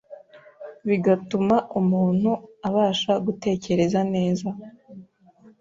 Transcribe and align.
bigatuma 0.87 1.55
umuntu 1.79 2.31
abasha 2.67 3.13
gutekereza 3.25 3.99
neza 4.13 4.47